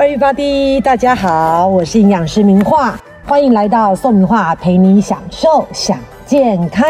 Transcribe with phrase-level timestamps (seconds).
[0.00, 6.88] everybody，大家好，我是营养师明画，欢迎来到宋明画陪你享受享健康。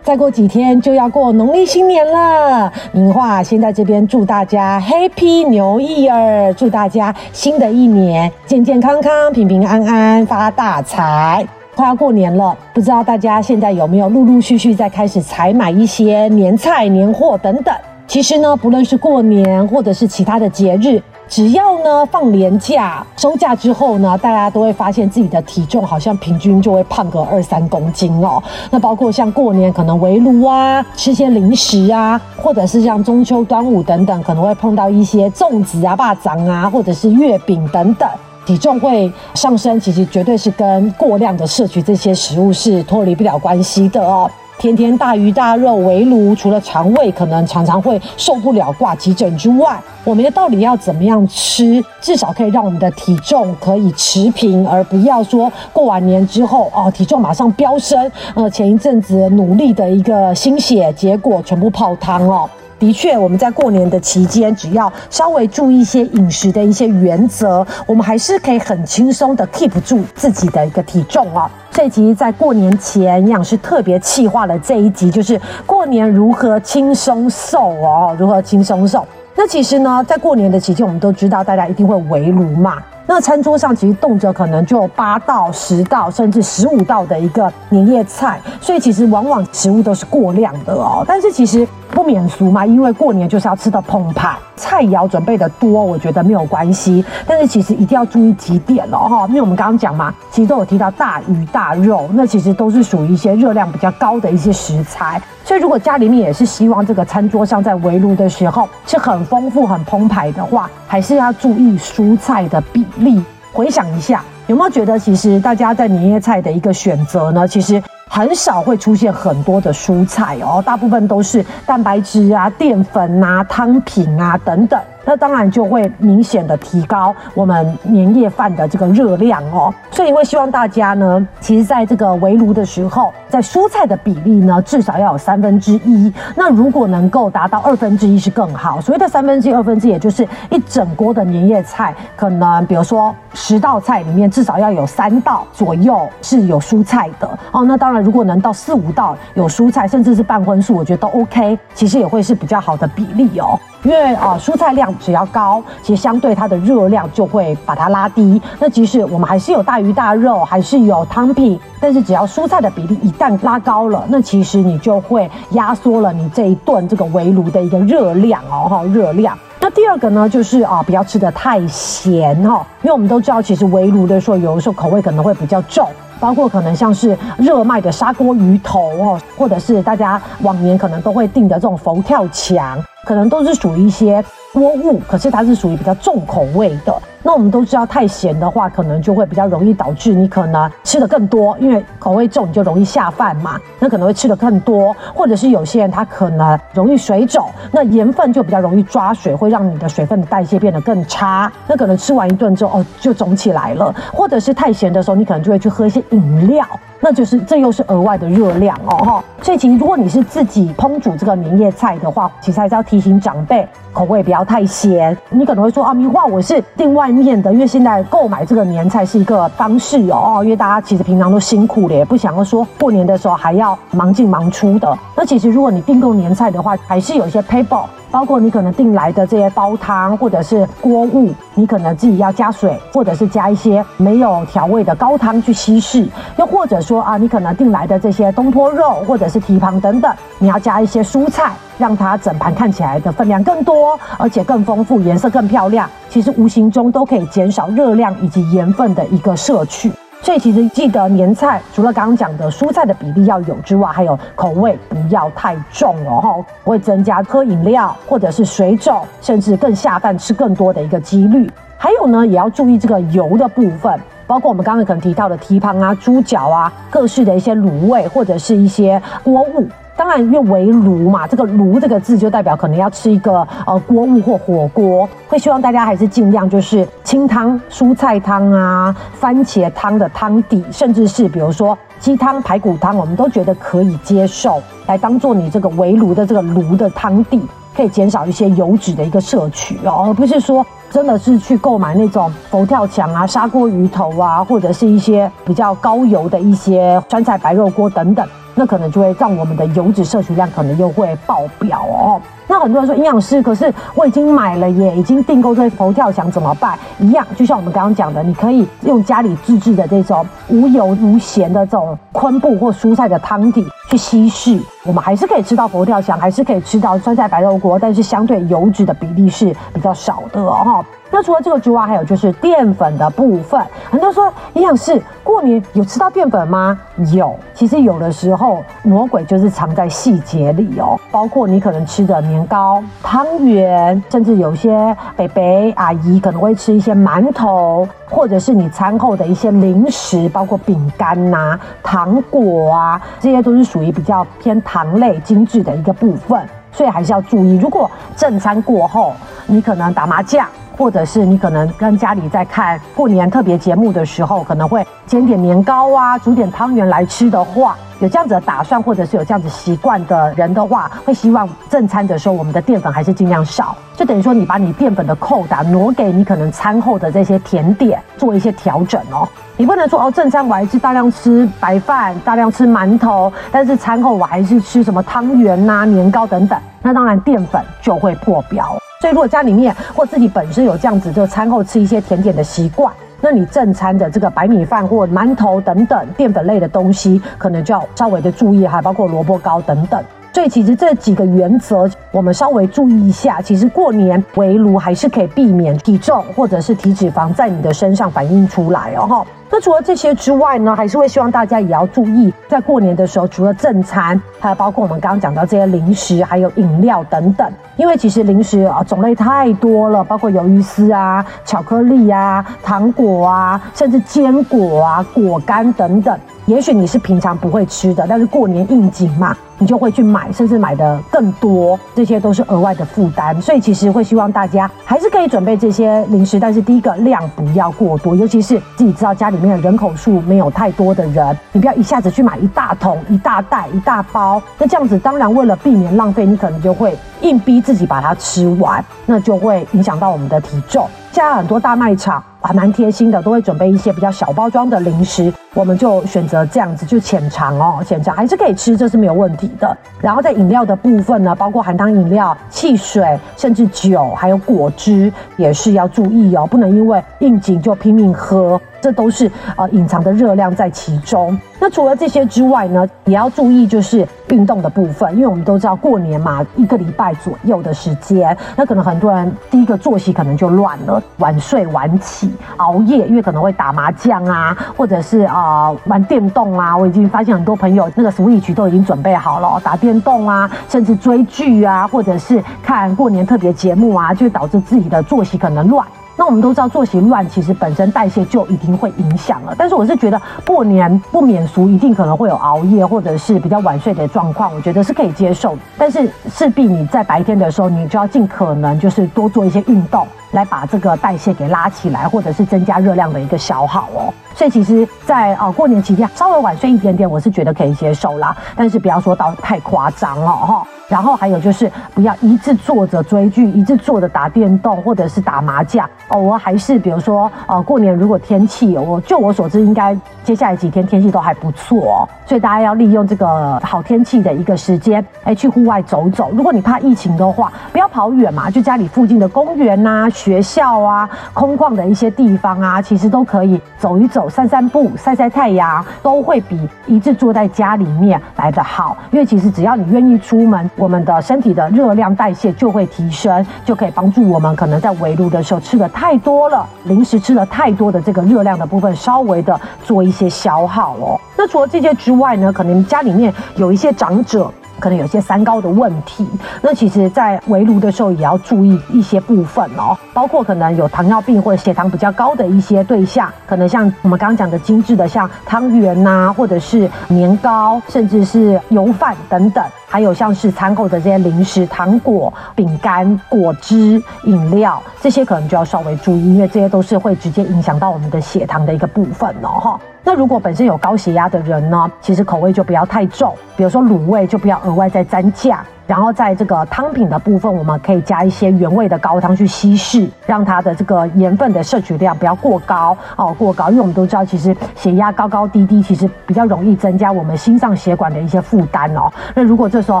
[0.02, 11.46] 再过几天就要过农历新年了，明画先在这边祝大家 Happy New Year，祝大家新的一年健健康康、平平安安、发大财。
[11.76, 17.74] 快要过年了，不知道大家现在有没有陆陆续续在开始采买一些年菜、年货等等。
[18.06, 21.02] 其实呢，不论是过年或者是其他的节日。
[21.30, 28.42] 只要呢放年假收假之后呢，大家都会发现自己的体重好像平均就会胖个二三公斤哦。
[28.68, 38.08] 那包括像过年可能围炉啊，吃些零食啊，或者是像中秋、端午等等，可能会碰到一些粽子啊、霸掌啊，或者是月饼等等，
[38.44, 39.78] 体重会上升。
[39.78, 44.28] 其实绝对是跟过量的摄取这些食物是脱离不了关系的哦。
[44.60, 58.12] 天天大鱼大肉围炉，除了肠胃可能常常会受不了挂急诊之外，我们到底要怎么样吃，至少可以让我们的体重可以持平，而不要说过完年之后哦，体重马上飙升。
[58.34, 62.46] 呃，前一阵子努力的一个心血，结果全部泡汤哦。
[62.78, 71.50] 的确，我们在过年的期间，只要稍微注意一些饮食的一些原则，我们还是可以很轻松的 keep 住自己的一个体重哦。
[71.70, 79.06] 这集在过年前，营养师特别企划了这一集，就是过年如何轻松瘦哦，如何轻松瘦。
[79.36, 82.78] 那其实呢，在过年的期间，我们都知道大家一定会围炉嘛。
[83.12, 91.04] 那餐桌上其实动辄可能就八道、十道，甚至十五道的一个年夜菜，所以其实往往食物都是过量的哦。
[91.08, 97.04] 但是其实不免俗嘛，因为过年就是要吃的澎湃，菜肴准备的多，我觉得没有关系。
[97.26, 105.20] 但是其实一定要注意几点了哈，因为我们刚刚讲嘛，其实都有提到大鱼大肉，那其实都是属于一些热量比较高的一些食材。
[105.42, 113.22] 所以如果家里面也是希望这个餐桌上在围炉的时候是很丰富、很澎湃的话，还是要注意蔬菜的比例。
[113.52, 117.48] 回想一下，有没有觉得其实大家在年夜菜的一个选择呢？
[117.48, 124.80] 其实很少会出现很多的蔬菜哦，大部分都是蛋白质啊、淀粉啊、汤品啊等等。
[125.10, 136.12] 那当然就会明显的提高我们年夜饭的这个热量哦，所以会希望大家呢，其实在这个围炉的时候，在蔬菜的比例呢，至少要有三分之一。
[136.36, 138.80] 那如果能够达到二分之一是更好。
[138.80, 147.64] 所谓的三分之一、二分之一，也就是一整锅的年夜菜，可能比如说十道菜里面至少要有三道左右是有蔬菜的哦。
[147.64, 153.58] 那当然，如果能到四五道有蔬菜，甚至是半荤素，我觉得都 OK，其实也会是比较好的比例哦。
[153.82, 158.40] 因为啊，蔬菜量只要高，其实相对它的热量就会把它拉低。
[158.58, 169.36] 那即使我们还是有大鱼大肉，还是有汤品，但是只要蔬菜的比例一旦拉高了，那其实你就会压缩了你这一顿这个围炉的一个热量哦，哈，热量。
[169.60, 175.86] 那第二个呢，就是啊，不要吃的太咸哈，因为我们都知道，其实围炉的时候，有的时候口味可能会比较重。
[176.18, 184.22] 包括可能像是热卖的砂锅鱼头哦，或者是大家往年可能都会订的这种佛跳墙，可能都是属于一些
[184.52, 186.92] 锅物，可是它是属于比较重口味的。
[187.22, 193.60] 那我们都知道，太咸的话，可能就会比较容易导致你可能吃的更多，因为口味重，你就容易下饭嘛。
[193.78, 201.52] 那可能会吃的更多，或者是有些人他可能容易水肿，那盐分就比较容易抓水，会让你的水分的代谢变得更差。
[201.68, 203.94] 那可能吃完一顿之后，哦，就肿起来了。
[204.12, 206.66] 或者是太咸的时候，你可能就会去喝一些饮料。
[207.00, 215.16] 那就是这又是额外的热量哦哈，所以其实如果你是自己烹煮这个年夜菜的话，其实还是要提醒长辈口味不要太咸。
[215.30, 224.98] 你可能会说啊，明话我是订外面的，因为现在购买这个年菜是一个方式哦，因为大家其实平常都辛苦了，也不想要说过年的时候还要忙进忙出的。
[225.16, 227.84] 那其实如果你订购年菜的话，还是有一些 paper。
[228.10, 236.06] 包括你可能订来的这些煲汤或者是锅物，你可能自己要加水，或者是加一些没有调味的高汤去稀释。
[236.36, 245.88] 又或者说啊，你可能订来的这些东坡肉或者是蹄膀等等，你要加一些蔬菜，让它整盘看起来的分量更多，而且更丰富，颜色更漂亮。
[246.08, 249.92] 其实无形中都可以减少热量以及盐分的一个摄取。
[250.22, 261.50] 所以其实记得年菜除了刚刚讲的蔬菜的比例要有之外，还有口味不要太重哦，哈，会增加喝饮料或者是水肿，甚至更下饭吃更多的一个几率。
[261.78, 269.66] 还有呢，也要注意这个油的部分，包括我们刚刚可能提到的蹄膀啊、猪脚啊，各式的一些卤味或者是一些锅物。
[269.96, 287.40] 当然，因为围炉嘛，这个“炉”这个字就代表可能要吃一个呃锅物或火锅，会希望大家还是尽量就是清汤、蔬菜汤啊、番茄汤的汤底，甚至是比如说鸡汤、排骨汤，我们都觉得可以接受，来当做你这个围炉的这个炉的汤底。
[287.72, 298.26] 可以减少一些油脂的一个摄取哦，而不是说真的是去购买那种佛跳墙啊、砂锅鱼头啊，或者是一些比较高油的一些酸菜白肉锅等等，
[298.60, 302.20] 那可能就会让我们的油脂摄取量可能又会爆表哦。
[302.46, 306.78] 那很多人说营养师，可是我已经买了耶，已经订购这些佛跳墙怎么办？
[306.98, 320.84] 一样，就像我们刚刚讲的，你可以用家里自制的这种无油无咸的这种昆布或蔬菜的汤底去稀释，我们还是可以吃到佛跳墙，还是可以吃到酸菜白肉锅，但是相对油脂的比例是比较少的哦。
[321.12, 323.60] 那除了这个之外，还有就是淀粉的部分。
[323.90, 326.78] 很多人说营养师过年有吃到淀粉吗？
[327.12, 330.96] 有，其实有的时候魔鬼就是藏在细节里哦。
[331.10, 346.38] 包括你可能吃的年糕、汤圆，甚至有些北北阿姨可能会吃一些馒头，或者是你餐后的一些零食，包括饼干呐、糖果啊，这些都是属属于比较偏糖类精致的一个部分。
[346.70, 349.14] 所以还是要注意，如果正餐过后，
[349.46, 350.46] 你可能打麻将。
[350.76, 369.28] 或者是你可能跟家里在看过年特别节目的时候，可能会煎点年糕啊，煮点汤圆来吃的话，有这样子的打算，或者是有这样子习惯的人的话，会希望正餐的时候我们的淀粉还是尽量少，就等于说你把你淀粉的扣打挪给你可能餐后的这些甜点做一些调整哦。
[369.56, 378.79] 你不能说哦，正餐我还是大量吃白饭，大量吃馒头，但是餐后我还是吃什么汤圆呐、年糕等等，那当然淀粉就会破表。
[379.00, 382.92] 所以，如果家里面或自己本身有这样子，就餐后吃一些甜点的习惯，
[383.22, 390.04] 那你正餐的这个白米饭或馒头等等淀粉类的东西，可能就要稍微的注意，还包括萝卜糕等等。
[390.34, 393.40] 所以，其实这几个原则我们稍微注意一下。
[393.40, 399.26] 其实过年围炉还是可以避免体重或者是体脂肪在你的身上反映出来哦。
[399.52, 407.50] 那除了这些之外呢，还是会希望大家也要注意，在过年的时候，除了正餐，还有包括我们刚刚讲到这些零食，还有饮料等等。
[407.76, 416.16] 因为其实零食啊种类太多了，包括鱿鱼丝啊、巧克力啊、糖果啊，甚至坚果啊、果干等等。
[416.46, 423.40] 也许你是平常不会吃的，但是过年应景嘛，你就会去买，甚至买的更多，这些都是额外的负担。
[423.40, 434.40] 所以其实会希望大家还是可以准备这些零食，但是第一个量不要过多，尤其是自己知道家里里面人口数没有太多的人，你不要一下子去买一大桶、一大袋、一大包。
[434.58, 440.86] 那这样子当然为了避免浪费，你可能就会硬逼自己把它吃完，那就会影响到我们的体重。
[441.10, 442.22] 现在很多大卖场。
[442.42, 449.76] 还蛮贴心的，都会准备一些比较小包装的零食，我们就选择这样子，就浅尝哦，浅尝还是可以吃，这是没有问题的。
[450.00, 458.60] 然后在饮料的部分呢，包括含糖饮料、汽水，甚至酒，还有果汁，也是要注意哦，不能因为应景就拼命喝。
[458.82, 461.38] 这都是呃隐藏的热量在其中。
[461.58, 476.76] 那除了这些之外呢，也要注意就是运动的部分，因为我们都知道过年嘛，一个礼拜左右的时间，那可能很多人第一个作息可能就乱了，晚睡晚起，熬夜，因为可能会打麻将啊，或者是啊啊玩电动啊。
[476.76, 485.86] 我已经发现很多朋友那个 Switch 都已经准备好了，打电动啊，甚至追剧啊，或者是看过年特别节目啊，就导致自己的作息可能乱。
[486.16, 489.54] 那我们都知道作息乱，其实本身代谢就一定会影响了。
[489.56, 495.56] 但是我是觉得过年不免俗，一定可能会有熬夜或者是比较晚睡的状况，我觉得是可以接受。
[495.78, 504.12] 但是势必你在白天的时候，你就要尽可能就是多做一些运动，来把这个代谢给拉起来，或者是增加热量的一个消耗哦。
[504.34, 508.34] 所以其实，在啊过年期间稍微晚睡一点点，我是觉得可以接受啦。
[508.56, 510.66] 但是不要说到太夸张了哈。
[510.88, 515.88] 然后还有就是不要一直坐着追剧，一直坐着打电动或者是打麻将。
[516.08, 526.32] 偶尔还是比如说，呃，过年如果天气，我就我所知，应该接下来几天天气都还不错哦，所以大家要利用这个好天气的一个时间，哎，去户外走走。
[526.34, 538.94] 如果你怕疫情的话，不要跑远嘛，就家里附近的公园呐、学校啊、空旷的一些地方啊，其实都可以走一走、散散步、晒晒太阳，都会比一直坐在家里面来得好。
[539.10, 540.70] 因为其实只要你愿意出门。
[540.76, 551.18] 我们的身体的热量代谢就会提升，就可以帮助我们可能在围炉的时候吃的太多了，零食吃的太多的这个热量的部分，稍微的做一些消耗哦。
[551.36, 554.52] 那除了这些之外呢，可能家里面有一些长者。
[554.80, 556.26] 可能有些三高的问题，
[556.62, 579.80] 那其实，在围炉的时候也要注意一些部分哦，包括可能有糖尿病或者血糖比较高的一些对象，可能像我们刚刚讲的精致的，像汤圆呐，或者是年糕，甚至是油饭等等，还有像是餐后的这些零食、糖果、饼干、果汁、饮料，这些可能就要稍微注意，因为这些都是会直接影响到我们的血糖的一个部分哦，哈。
[580.04, 585.58] 那如果本身有高血压的人呢，其实口味就不要太重，比如说卤味就不要额外再沾酱。
[585.90, 599.12] 然后在这个汤品的部分，我们可以加一些原味的高汤去稀释，让它的这个盐分的摄取量不要过高哦，过高，因为我们都知道，其实血压高高低低，其实比较容易增加我们心脏血管的一些负担哦。
[599.34, 600.00] 那如果这时候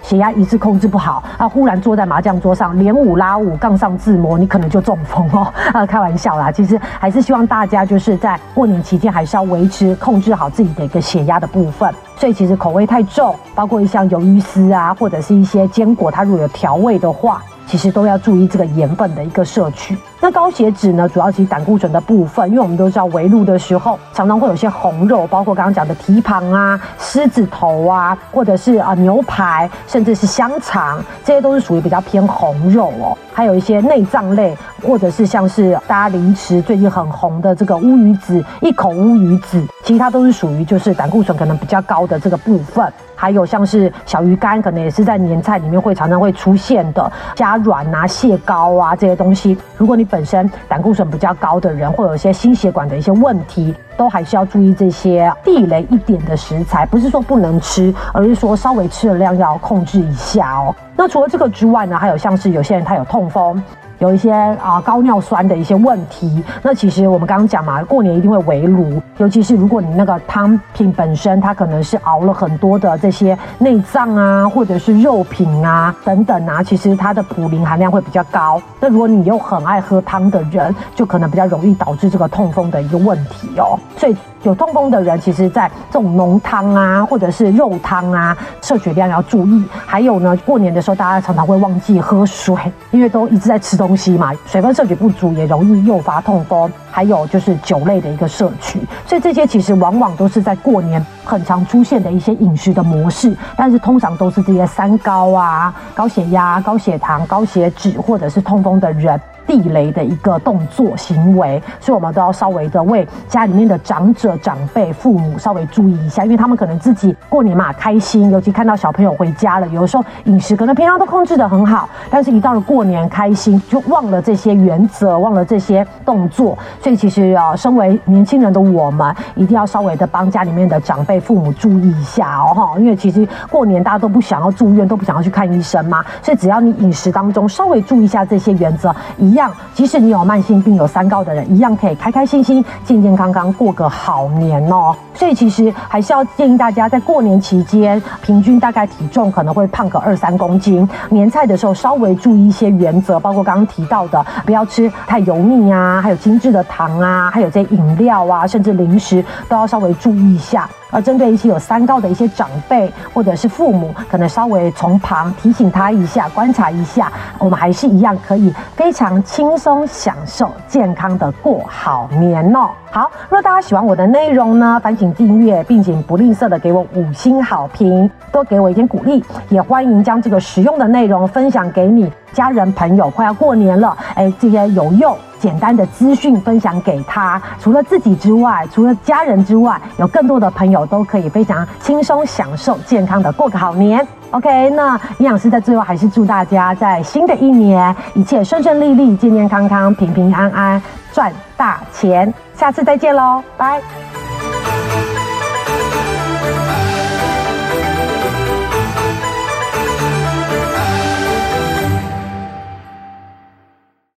[0.00, 5.52] 血压一次控制不好，啊，忽然坐在麻将桌上连五拉五，杠上自摸，你可能就中风哦。
[5.74, 11.92] 啊，开玩笑啦，其实还是希望大家就是在过年期间还是要维持控制好自己的一个血压的部分。
[12.16, 19.96] 所以其实口味太重，包括像鱿鱼丝啊，或者是一些坚果，它如果有调味的话，其实都要注意这个盐分的一个摄取。
[20.20, 33.16] 那高血脂呢，主要其实胆固醇的部分，因为我们都知道围路的时候，常常会有些红肉，包括刚刚讲的蹄膀啊、狮子头啊，或者是啊牛排，甚至是香肠，这些都是属于比较偏红肉哦。
[33.34, 42.90] 还有一些内脏类，或者是像是大家零食最近很红的这个乌鱼子，一口乌鱼子，其实它都是属于就是胆固醇可能比较高的这个部分。
[43.24, 49.56] 还有像是小鱼干，可能也是在年菜里面会常常会出现的，加软啊、蟹膏啊这些东西。
[49.78, 56.84] 如果你本身胆固醇比较高的人，会有一些心血管的一些问题，都还是要注意这些地雷一点的食材。
[56.84, 60.76] 不是说不能吃，而是说稍微吃的量要控制一下哦。
[60.94, 63.62] 那除了这个之外呢，还有像是有些人他有痛风。
[64.04, 78.60] 有一些啊高尿酸的一些问题，那其实我们刚刚讲嘛，过年一定会围炉，尤其是如果你那个汤品本身它可能是熬了很多的这些内脏啊，或者是肉品啊等等啊，其实它的普林含量会比较高。
[78.78, 83.78] 那如果你又很爱喝汤的人，就可能比较容易导致这个痛风的一个问题哦。
[83.96, 89.64] 所以有痛风的人，其实在这种浓汤啊，或者是肉汤啊，摄取量要注意。
[89.86, 92.54] 还有呢，过年的时候大家常常会忘记喝水，
[92.90, 96.70] 因为都一直在吃东嘛，水分摄取不足也容易诱发痛风。
[96.90, 103.36] 还有就是酒类的一个摄取，所以这些其实往往都是在过年很常出现的一些饮食的模式。
[103.56, 109.20] 但是通常都是这些三高啊、高血压、高血糖、高血脂或者是痛风的人。
[109.46, 139.33] 地雷的一个动作行为，所以我们都要稍微的为家里面的长者、长辈、父母稍微注意一下，因为他们可能自己过年嘛开心，尤其看到小朋友回家了，有的时候饮食可能平常都控制的很好，但是一到了过年开心就忘了这些原则，忘了这些动作，所以其实啊，身为年轻人的我们，一定要稍微的帮家里面的长辈、父母注意一下哦哈，因为其实过年大家都不想要住院，都不想要去看医生嘛，所以只要你饮食当中稍微注意一下这些原则，一。
[139.34, 144.94] 一样，即使你有慢性病、有三高的人，一样可以开开心心、健健康康过个好年哦。
[145.12, 150.88] 所以其实还是要建议大家，在过年期间，平均大概体重可能会胖个二三公斤。
[151.10, 160.70] 年菜的时候稍微注意一些原则，包括刚刚提到的，不要吃太油腻啊，还有精致的糖啊，还有这些饮料啊，甚至零食都要稍微注意一下。
[160.94, 172.70] 而针对一些有三高的一些长辈或者是父母，可能稍微从旁提醒他一下，观察一下，我们还是一样可以非常轻松享受健康的过好年哦。
[172.92, 179.24] 好，如果大家喜欢我的内容呢，烦请订阅，并请不吝啬的给我五星好评，多给我一点鼓励。
[179.48, 183.10] 也欢迎将这个实用的内容分享给你家人朋友。
[183.10, 185.16] 快要过年了，哎，这些有用。
[185.44, 194.06] 简单的资讯分享给他，除了自己之外，除了家人之外，有更多的朋友都可以非常轻松享受健康的过个好年。
[194.30, 200.82] OK，那营养师在最后还是祝大家在新的一年一切顺顺利利、健健康康、平平安安、
[201.12, 202.32] 赚大钱。
[202.56, 204.13] 下次再见喽，拜。